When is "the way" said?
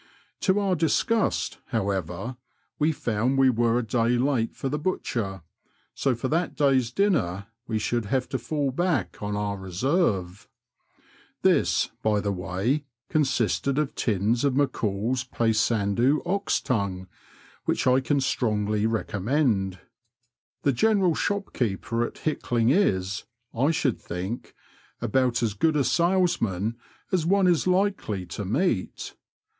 12.19-12.83